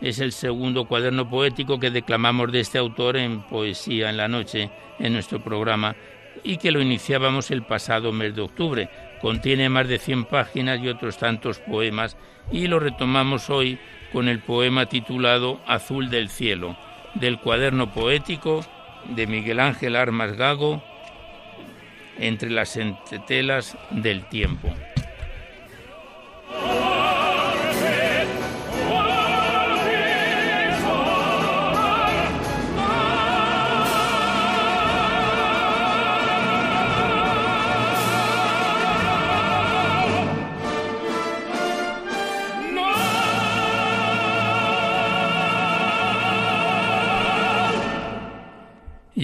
[0.00, 4.70] Es el segundo cuaderno poético que declamamos de este autor en Poesía en la Noche
[4.98, 5.96] en nuestro programa
[6.42, 8.88] y que lo iniciábamos el pasado mes de octubre.
[9.20, 12.16] Contiene más de 100 páginas y otros tantos poemas
[12.52, 13.78] y lo retomamos hoy
[14.12, 16.76] con el poema titulado Azul del cielo,
[17.14, 18.64] del cuaderno poético
[19.08, 20.82] de Miguel Ángel Armas Gago,
[22.18, 24.72] entre las entetelas del tiempo.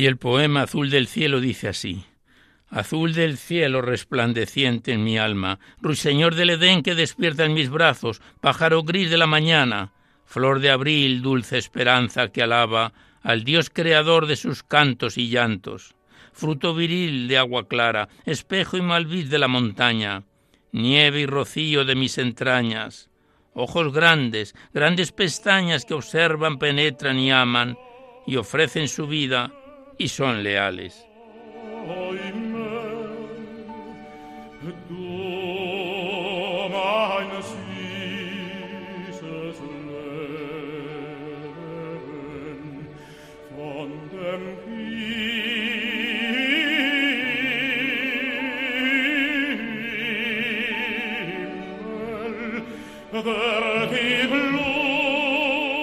[0.01, 2.07] Y el poema Azul del cielo dice así.
[2.71, 8.23] Azul del cielo resplandeciente en mi alma, ruiseñor del Edén que despierta en mis brazos,
[8.41, 9.93] pájaro gris de la mañana,
[10.25, 15.95] flor de abril, dulce esperanza que alaba al Dios creador de sus cantos y llantos,
[16.33, 20.23] fruto viril de agua clara, espejo y malvid de la montaña,
[20.73, 23.11] nieve y rocío de mis entrañas,
[23.53, 27.77] ojos grandes, grandes pestañas que observan, penetran y aman,
[28.27, 29.53] y ofrecen su vida
[30.01, 31.07] y son leales.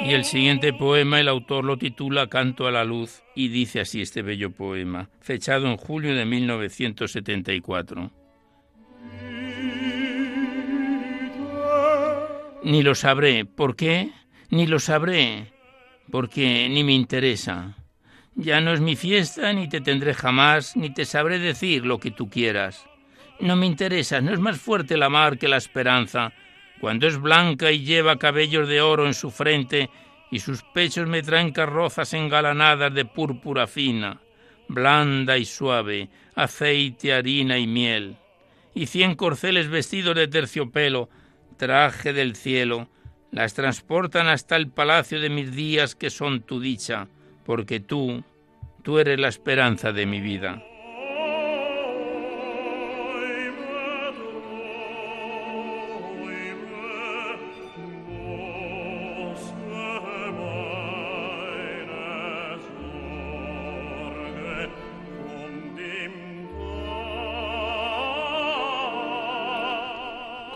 [0.07, 4.01] Y el siguiente poema el autor lo titula Canto a la luz y dice así
[4.01, 8.09] este bello poema, fechado en julio de 1974.
[12.63, 13.43] Ni lo sabré.
[13.43, 14.11] ¿Por qué?
[14.49, 15.51] Ni lo sabré.
[16.09, 17.75] Porque ni me interesa.
[18.33, 22.11] Ya no es mi fiesta, ni te tendré jamás, ni te sabré decir lo que
[22.11, 22.85] tú quieras.
[23.41, 26.31] No me interesa, no es más fuerte la mar que la esperanza,
[26.79, 29.89] cuando es blanca y lleva cabellos de oro en su frente
[30.31, 34.19] y sus pechos me traen carrozas engalanadas de púrpura fina,
[34.67, 38.17] blanda y suave, aceite, harina y miel,
[38.73, 41.09] y cien corceles vestidos de terciopelo,
[41.57, 42.89] traje del cielo,
[43.31, 47.07] las transportan hasta el palacio de mis días que son tu dicha,
[47.45, 48.23] porque tú,
[48.83, 50.63] tú eres la esperanza de mi vida.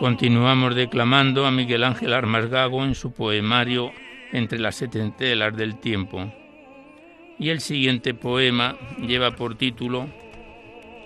[0.02, 3.92] Continuamos declamando a Miguel Ángel Armas Gago en su poemario
[4.32, 6.34] Entre las setentelas del tiempo.
[7.38, 10.08] Y el siguiente poema lleva por título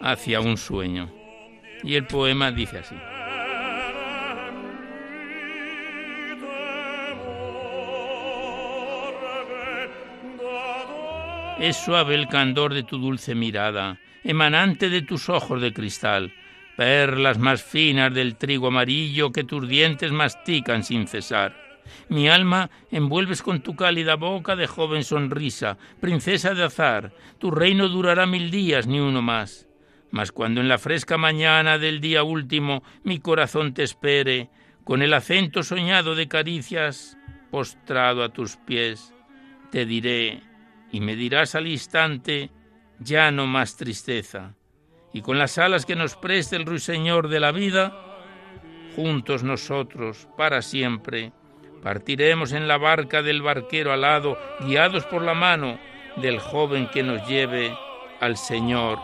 [0.01, 1.13] Hacia un sueño.
[1.83, 2.95] Y el poema dice así.
[11.61, 16.33] Es suave el candor de tu dulce mirada, emanante de tus ojos de cristal,
[16.77, 21.67] perlas más finas del trigo amarillo que tus dientes mastican sin cesar.
[22.09, 27.13] Mi alma envuelves con tu cálida boca de joven sonrisa, princesa de azar.
[27.39, 29.67] Tu reino durará mil días, ni uno más.
[30.11, 34.51] Mas cuando en la fresca mañana del día último mi corazón te espere,
[34.85, 37.19] con el acento soñado de caricias,
[37.51, 39.13] postrado a tus pies,
[39.71, 40.43] te diré,
[40.93, 42.51] y me dirás al instante,
[43.01, 44.55] ya no más tristeza.
[45.17, 47.91] Y con las alas que nos preste el ruiseñor de la vida,
[48.95, 51.33] juntos nosotros, para siempre,
[51.83, 55.79] partiremos en la barca del barquero alado, guiados por la mano
[56.17, 57.75] del joven que nos lleve
[58.21, 58.99] al Señor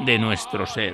[0.00, 0.92] de nuestro ser.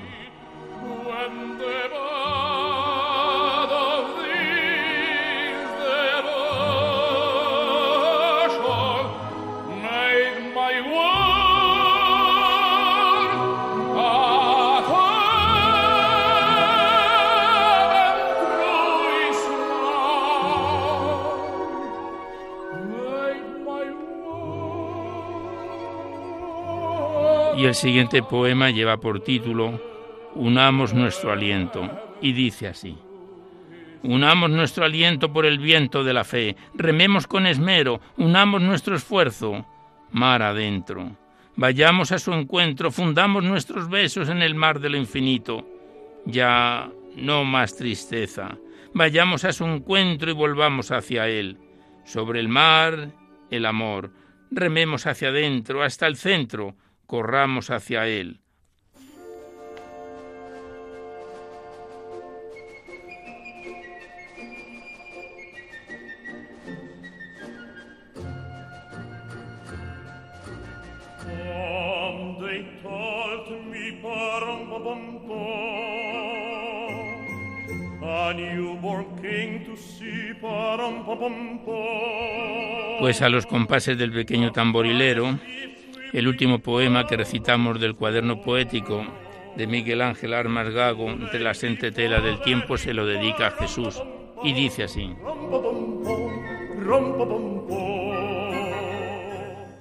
[27.63, 29.81] Y el siguiente poema lleva por título
[30.35, 31.89] Unamos nuestro aliento
[32.19, 32.97] y dice así.
[34.03, 39.65] Unamos nuestro aliento por el viento de la fe, rememos con esmero, unamos nuestro esfuerzo,
[40.11, 41.15] mar adentro.
[41.55, 45.65] Vayamos a su encuentro, fundamos nuestros besos en el mar de lo infinito.
[46.25, 48.57] Ya no más tristeza,
[48.93, 51.57] vayamos a su encuentro y volvamos hacia él.
[52.03, 53.13] Sobre el mar,
[53.49, 54.11] el amor.
[54.51, 56.75] Rememos hacia adentro, hasta el centro,
[57.13, 58.39] corramos hacia Él.
[82.99, 85.37] Pues a los compases del pequeño tamborilero
[86.13, 89.03] el último poema que recitamos del cuaderno poético
[89.57, 94.01] de Miguel Ángel Armas Gago, entre la tela del tiempo, se lo dedica a Jesús
[94.43, 95.13] y dice así.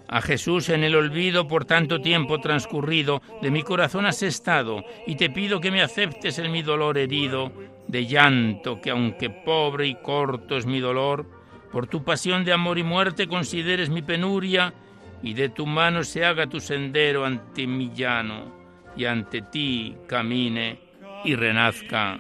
[0.08, 5.16] A Jesús en el olvido por tanto tiempo transcurrido, de mi corazón has estado, y
[5.16, 7.52] te pido que me aceptes en mi dolor herido,
[7.88, 11.26] de llanto que aunque pobre y corto es mi dolor,
[11.72, 14.74] por tu pasión de amor y muerte consideres mi penuria
[15.22, 18.62] y de tu mano se haga tu sendero ante mi llano,
[18.96, 20.78] y ante ti camine
[21.24, 22.18] y renazca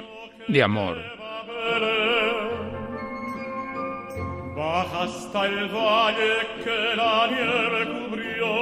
[0.48, 0.98] de amor.
[4.56, 8.52] Baja hasta el valle que la nieve cubrió.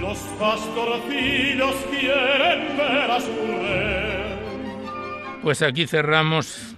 [0.00, 4.36] Los pastorcillos quieren ver a su rey.
[5.42, 6.75] Pues aquí cerramos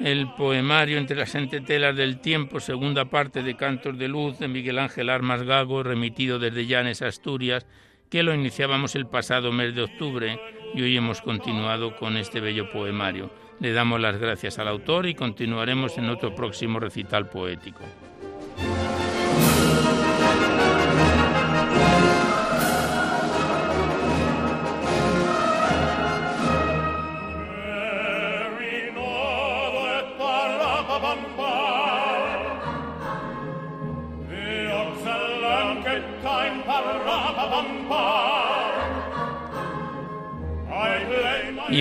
[0.00, 4.78] el poemario Entre las entetelas del tiempo, segunda parte de Cantos de Luz de Miguel
[4.78, 7.66] Ángel Armas Gago, remitido desde Llanes, Asturias,
[8.10, 10.38] que lo iniciábamos el pasado mes de octubre
[10.74, 13.30] y hoy hemos continuado con este bello poemario.
[13.60, 17.84] Le damos las gracias al autor y continuaremos en otro próximo recital poético.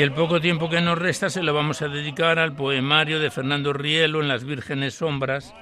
[0.03, 3.71] El poco tiempo que nos resta se lo vamos a dedicar al poemario de Fernando
[3.71, 5.55] Rielo en Las Vírgenes Sombras,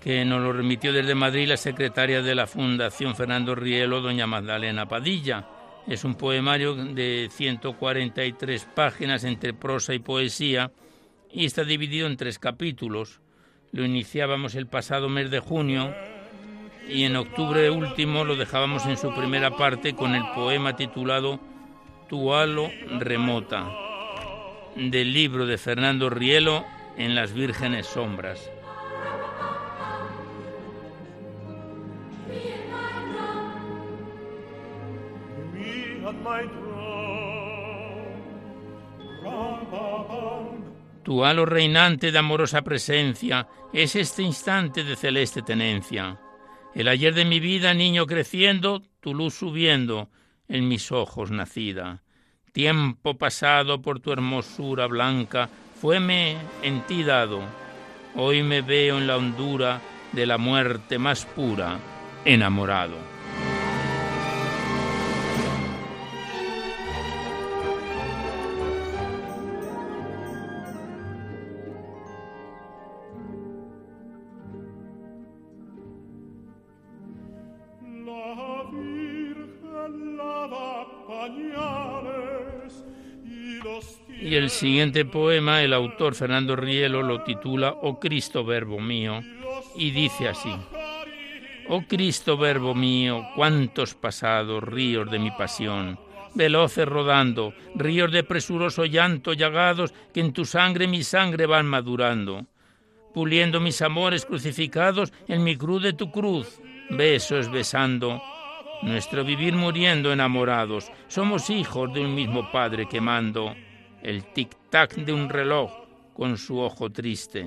[0.00, 4.86] que nos lo remitió desde Madrid la secretaria de la Fundación Fernando Rielo, doña Magdalena
[4.86, 5.48] Padilla.
[5.88, 10.70] Es un poemario de 143 páginas entre prosa y poesía
[11.28, 13.20] y está dividido en tres capítulos.
[13.72, 15.92] Lo iniciábamos el pasado mes de junio
[16.88, 21.40] y en octubre último lo dejábamos en su primera parte con el poema titulado
[22.12, 23.72] Tu halo remota,
[24.76, 26.62] del libro de Fernando Rielo
[26.98, 28.50] en las vírgenes sombras.
[41.02, 46.20] Tu halo reinante de amorosa presencia es este instante de celeste tenencia.
[46.74, 50.10] El ayer de mi vida, niño creciendo, tu luz subiendo,
[50.52, 52.02] en mis ojos nacida.
[52.52, 55.48] Tiempo pasado por tu hermosura blanca,
[55.80, 57.40] fueme en ti dado.
[58.14, 59.80] Hoy me veo en la hondura
[60.12, 61.78] de la muerte más pura,
[62.26, 62.96] enamorado.
[84.20, 89.20] Y el siguiente poema, el autor Fernando Rielo lo titula Oh Cristo Verbo mío
[89.76, 90.52] y dice así.
[91.68, 95.98] Oh Cristo Verbo mío, cuántos pasados ríos de mi pasión,
[96.34, 102.46] veloces rodando, ríos de presuroso llanto llagados que en tu sangre mi sangre van madurando,
[103.14, 106.60] puliendo mis amores crucificados en mi cruz de tu cruz,
[106.90, 108.22] besos besando,
[108.82, 113.54] nuestro vivir muriendo enamorados, somos hijos de un mismo Padre quemando
[114.02, 115.70] el tic-tac de un reloj
[116.12, 117.46] con su ojo triste.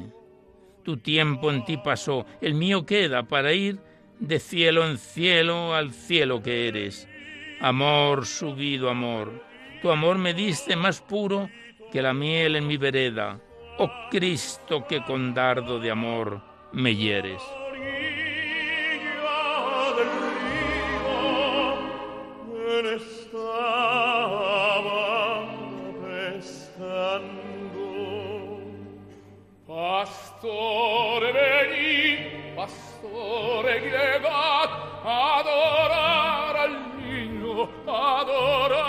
[0.83, 3.79] Tu tiempo en ti pasó, el mío queda para ir
[4.19, 7.07] de cielo en cielo al cielo que eres.
[7.59, 9.43] Amor, subido amor,
[9.81, 11.49] tu amor me diste más puro
[11.91, 13.39] que la miel en mi vereda.
[13.77, 17.41] Oh Cristo, que con dardo de amor me hieres.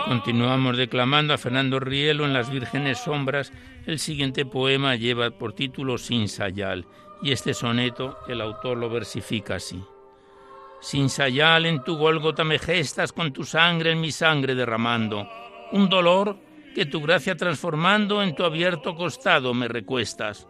[0.08, 3.52] Continuamos declamando a Fernando Rielo en Las Vírgenes Sombras.
[3.86, 6.86] El siguiente poema lleva por título Sin Sayal
[7.22, 9.84] y este soneto el autor lo versifica así.
[10.80, 15.28] Sin sayal en tu Gólgota me gestas con tu sangre en mi sangre derramando,
[15.72, 16.36] un dolor
[16.74, 20.46] que tu gracia transformando en tu abierto costado me recuestas.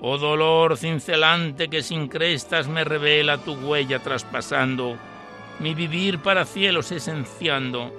[0.00, 4.96] Oh dolor cincelante que sin crestas me revela tu huella traspasando,
[5.58, 7.92] mi vivir para cielos esenciando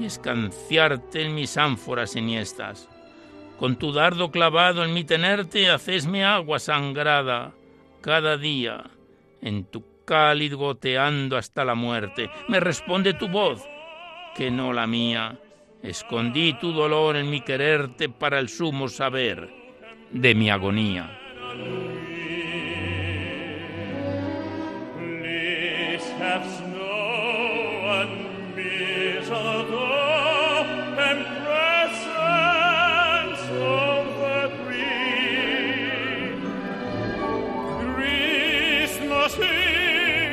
[0.00, 2.88] y escanciarte en mis ánforas enhiestas.
[3.58, 7.52] Con tu dardo clavado en mi tenerte, hacesme agua sangrada
[8.00, 8.84] cada día.
[9.40, 13.62] En tu cáliz goteando hasta la muerte, me responde tu voz,
[14.34, 15.38] que no la mía.
[15.82, 19.50] Escondí tu dolor en mi quererte para el sumo saber
[20.10, 21.18] de mi agonía.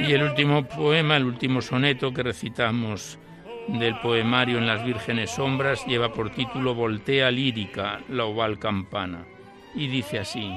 [0.10, 3.20] Y el último poema, el último soneto que recitamos
[3.68, 9.28] del poemario En las vírgenes sombras lleva por título Voltea lírica, la oval campana.
[9.76, 10.52] Y dice así.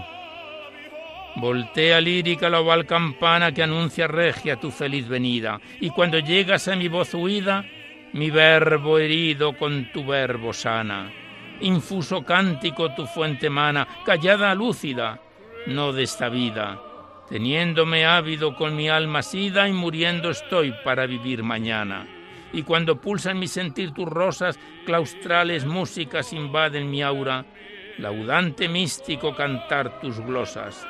[1.36, 6.74] Voltea lírica la oval campana que anuncia regia tu feliz venida, y cuando llegas a
[6.74, 7.66] mi voz huida,
[8.14, 11.12] mi verbo herido con tu verbo sana.
[11.60, 15.20] Infuso cántico tu fuente mana, callada lúcida,
[15.66, 16.80] no de esta vida.
[17.28, 22.06] Teniéndome ávido con mi alma sida y muriendo estoy para vivir mañana.
[22.52, 27.46] Y cuando pulsan mi sentir tus rosas, claustrales músicas invaden mi aura,
[27.98, 30.86] laudante místico cantar tus glosas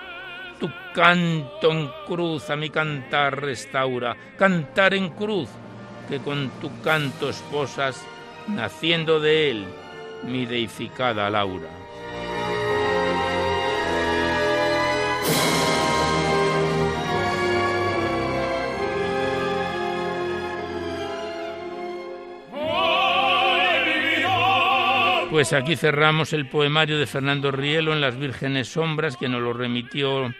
[0.62, 5.48] tu canto en cruz a mi cantar restaura, cantar en cruz,
[6.08, 8.00] que con tu canto esposas,
[8.46, 9.66] naciendo de él,
[10.22, 11.81] mi deificada Laura.
[25.42, 29.52] Pues aquí cerramos el poemario de Fernando Rielo en Las Vírgenes Sombras, que nos lo
[29.52, 30.32] remitió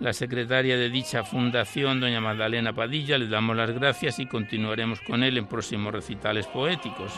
[0.00, 3.18] la secretaria de dicha fundación, doña Magdalena Padilla.
[3.18, 7.12] Le damos las gracias y continuaremos con él en próximos recitales poéticos.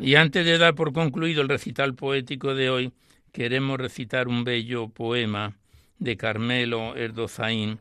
[0.00, 2.92] Y antes de dar por concluido el recital poético de hoy,
[3.36, 5.52] queremos recitar un bello poema
[5.98, 7.78] de Carmelo Erdozaín,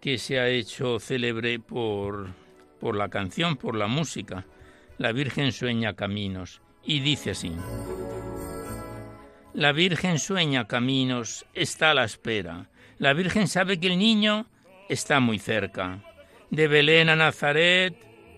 [0.00, 2.28] que se ha hecho célebre por,
[2.78, 4.46] por la canción, por la música.
[4.98, 7.50] La Virgen sueña caminos y dice así.
[9.54, 12.70] La Virgen sueña caminos, está a la espera.
[12.98, 14.46] La Virgen sabe que el niño
[14.88, 15.98] está muy cerca.
[16.50, 17.96] De Belén a Nazaret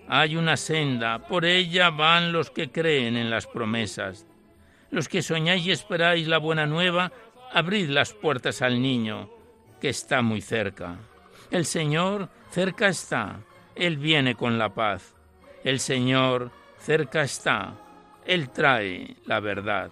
[0.08, 4.26] hay una senda, por ella van los que creen en las promesas.
[4.94, 7.10] Los que soñáis y esperáis la buena nueva,
[7.52, 9.28] abrid las puertas al niño,
[9.80, 10.98] que está muy cerca.
[11.50, 13.40] El Señor cerca está,
[13.74, 15.16] Él viene con la paz.
[15.64, 17.74] El Señor cerca está,
[18.24, 19.90] Él trae la verdad.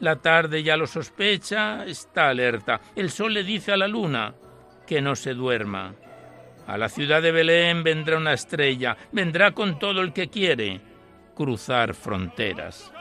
[0.00, 2.80] La tarde ya lo sospecha, está alerta.
[2.96, 4.34] El sol le dice a la luna
[4.84, 5.94] que no se duerma.
[6.66, 10.91] A la ciudad de Belén vendrá una estrella, vendrá con todo el que quiere
[11.42, 12.92] cruzar fronteras.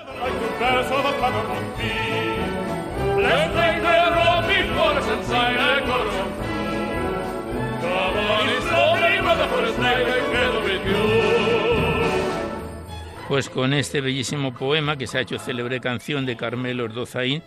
[13.28, 17.44] Pues con este bellísimo poema que se ha hecho célebre canción de Carmelo Ordozaín,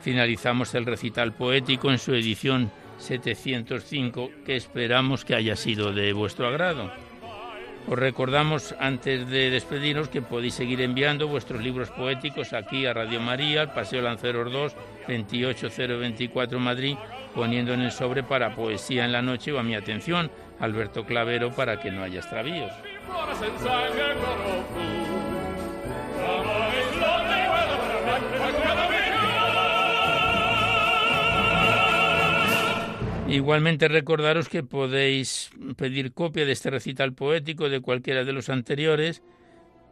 [0.00, 6.48] finalizamos el recital poético en su edición 705, que esperamos que haya sido de vuestro
[6.48, 6.90] agrado.
[7.86, 13.20] Os recordamos antes de despedirnos que podéis seguir enviando vuestros libros poéticos aquí a Radio
[13.20, 14.74] María, al Paseo Lanceros 2,
[15.06, 16.96] 28024 Madrid,
[17.34, 20.30] poniendo en el sobre para Poesía en la Noche o a mi atención,
[20.60, 22.72] Alberto Clavero, para que no haya extravíos.
[33.28, 39.22] Igualmente recordaros que podéis pedir copia de este recital poético de cualquiera de los anteriores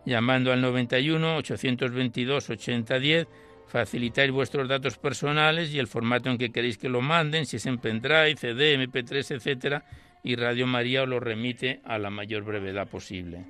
[0.04, 3.26] llamando al 91 822 8010
[3.72, 7.64] facilitáis vuestros datos personales y el formato en que queréis que lo manden, si es
[7.64, 9.84] en pendrive, CD, MP3, etcétera,
[10.22, 13.46] y Radio María os lo remite a la mayor brevedad posible.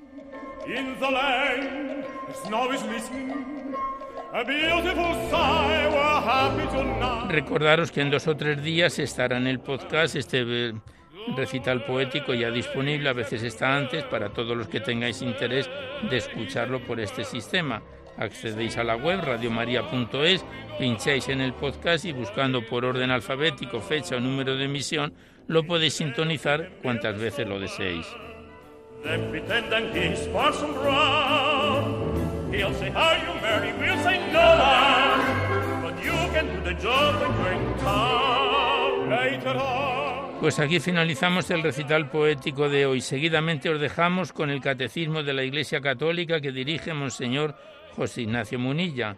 [7.29, 10.73] Recordaros que en dos o tres días estará en el podcast este eh,
[11.37, 15.69] recital poético ya disponible, a veces está antes, para todos los que tengáis interés
[16.09, 17.83] de escucharlo por este sistema.
[18.17, 20.45] Accedéis a la web radiomaria.es,
[20.79, 25.13] pincháis en el podcast y buscando por orden alfabético fecha o número de emisión,
[25.47, 28.07] lo podéis sintonizar cuantas veces lo deseéis.
[40.41, 43.01] Pues aquí finalizamos el recital poético de hoy.
[43.01, 47.57] Seguidamente os dejamos con el Catecismo de la Iglesia Católica que dirige Monseñor
[47.97, 49.17] José Ignacio Munilla.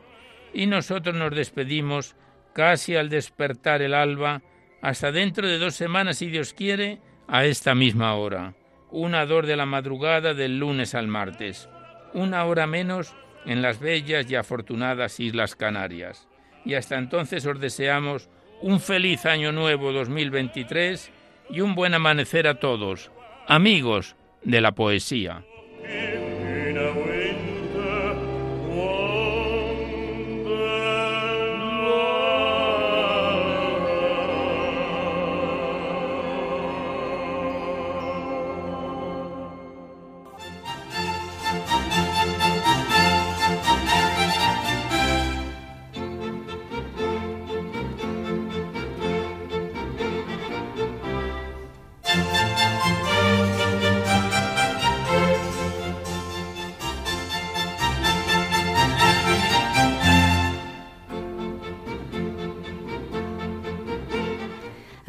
[0.53, 2.14] Y nosotros nos despedimos
[2.53, 4.43] casi al despertar el alba,
[4.80, 8.55] hasta dentro de dos semanas, si Dios quiere, a esta misma hora.
[8.93, 11.68] Una de la madrugada del lunes al martes.
[12.12, 13.16] Una hora menos
[13.47, 16.29] en las bellas y afortunadas Islas Canarias.
[16.65, 18.29] Y hasta entonces os deseamos
[18.63, 21.11] un feliz año nuevo 2023
[21.51, 23.11] y un buen amanecer a todos,
[23.47, 25.45] amigos de la poesía.